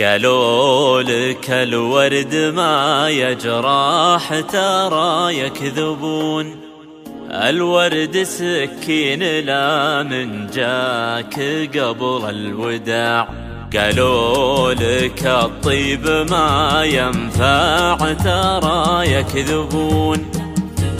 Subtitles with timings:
[0.00, 6.56] قالوا لك الورد ما يجراح ترى يكذبون.
[7.30, 11.40] الورد سكين لا من جاك
[11.78, 13.28] قبل الوداع.
[13.76, 20.26] قالوا لك الطيب ما ينفع ترى يكذبون.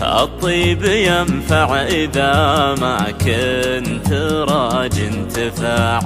[0.02, 4.12] الطيب ينفع إذا ما كنت
[4.48, 6.00] راج انتفاع.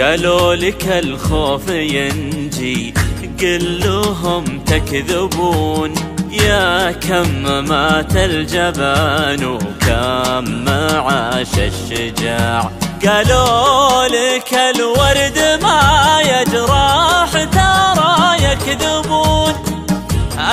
[0.00, 2.94] قالوا لك الخوف ينجي
[3.40, 5.94] قل لهم تكذبون.
[6.30, 12.70] يا كم مات الجبان وكم عاش الشجاع.
[13.06, 19.54] قالوا لك الورد ما يجراح ترى يكذبون.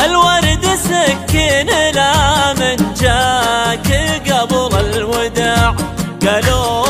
[0.06, 3.90] الورد سكين لا من جاك
[4.32, 5.76] قبل الوداع.
[6.28, 6.81] قالوا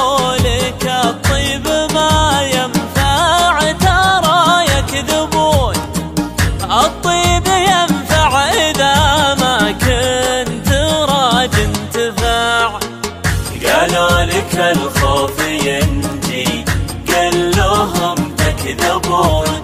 [14.11, 16.65] قالوا لك الخوف ينجي.
[17.07, 19.63] قل لهم تكذبون.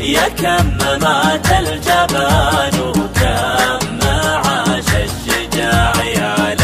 [0.00, 5.92] يا كم مات الجبان وكم عاش الشجاع.
[6.04, 6.54] يا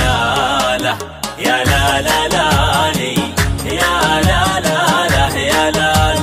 [1.38, 3.14] يا لا لا لا لي.
[3.64, 6.14] يا لا يا يا لا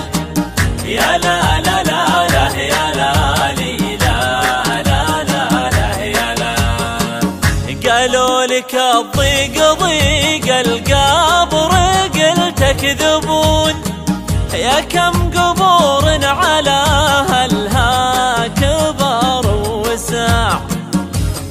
[0.86, 3.14] يا لا لا لا يا لا.
[7.88, 9.74] قالوا لك الضيق
[12.78, 13.74] قل تكذبون
[14.54, 16.84] يا كم قبور على
[17.30, 20.62] هلها كبر وساع.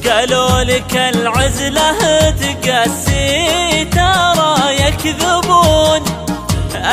[0.06, 6.02] قالوا لك العزلة تقسي ترى يكذبون.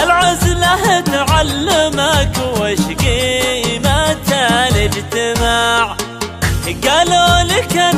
[0.03, 4.17] العزلة تعلمك وش قيمة
[4.67, 5.95] الاجتماع
[6.87, 7.95] قالوا لك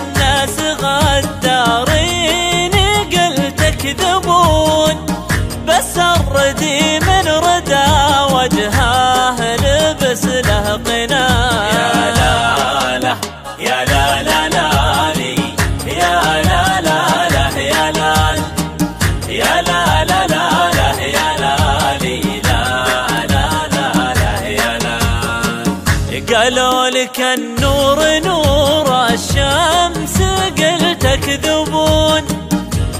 [27.05, 30.17] لك النور نور الشمس
[30.57, 32.23] قل تكذبون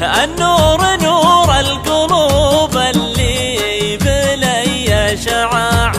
[0.02, 5.92] النور نور القلوب اللي بلي شعاع.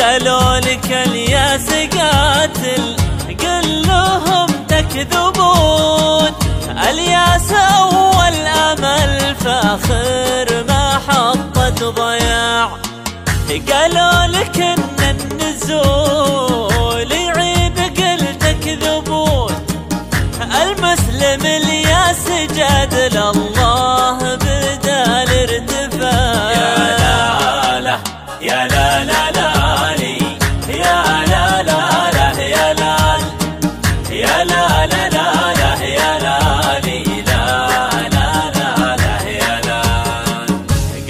[0.00, 2.96] قالوا لك الياس قاتل
[3.42, 6.30] قل لهم تكذبون.
[6.88, 12.70] الياس أول أمل فاخر ما حطت ضياع.
[13.70, 14.58] قالوا لك
[22.52, 26.50] الياس سجد لله بدال ارتفاع.
[26.52, 26.68] يا
[27.00, 27.98] لا لا
[28.40, 29.50] يا لا لا لا
[30.00, 30.18] لي.
[30.68, 30.98] يا
[31.32, 31.80] لا لا
[32.16, 32.96] لا يا لا
[34.10, 35.26] يا لا لا لا
[35.60, 36.38] لا يا لا
[36.84, 37.02] لي.
[37.30, 37.44] لا
[38.14, 39.82] لا لا لا يا لا.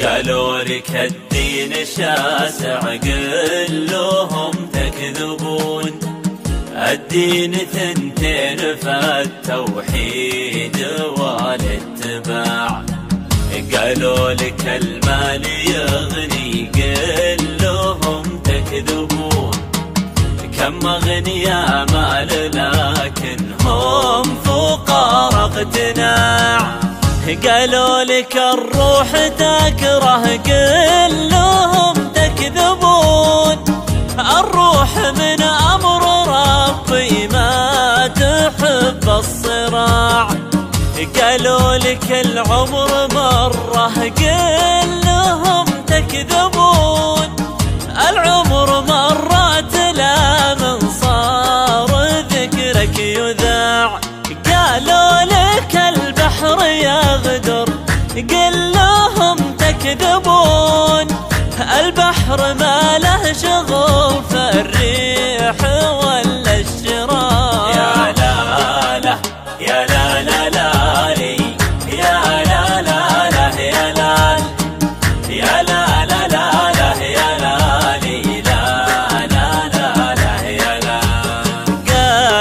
[0.07, 6.02] قالوا لك الدين شاسع قل لهم تكذبون.
[6.77, 10.77] الدين ثنتين فالتوحيد
[11.19, 12.83] والاتباع.
[13.75, 19.51] قالوا لك المال يغني قل لهم تكذبون.
[20.59, 26.61] كم أغنياء مال لكن هم فقراء اقتناع.
[27.47, 30.82] قالوا لك الروح تكره قل
[41.03, 47.29] قالوا لك العمر مرة قل لهم تكذبون.
[48.09, 51.91] العمر مرات لا من صار
[52.35, 54.01] ذكرك يذاع.
[54.47, 57.69] قالوا لك البحر يغدر
[58.17, 61.07] قل لهم تكذبون.
[61.81, 62.72] البحر ما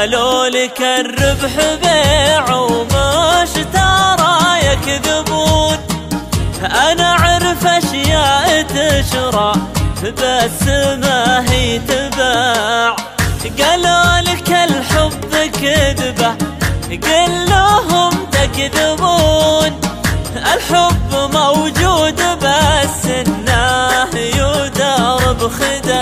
[0.02, 5.78] قالوا لك الربح بيع ومش ترى يكذبون.
[6.64, 9.54] أنا أعرف أشياء تشرى
[10.04, 10.64] بس
[11.04, 12.96] ما هي تباع.
[13.60, 16.36] قالوا لك الحب كذبة
[16.90, 19.82] قل لهم تكذبون.
[20.36, 26.01] الحب موجود بس إنه يدار بخداع